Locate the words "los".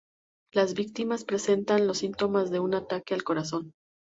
1.85-1.99